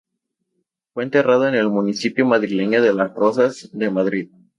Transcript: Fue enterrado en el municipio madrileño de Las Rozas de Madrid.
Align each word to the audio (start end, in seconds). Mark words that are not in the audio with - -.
Fue 0.95 1.03
enterrado 1.03 1.47
en 1.47 1.53
el 1.53 1.69
municipio 1.69 2.25
madrileño 2.25 2.81
de 2.81 2.91
Las 2.91 3.13
Rozas 3.13 3.69
de 3.71 3.91
Madrid. 3.91 4.31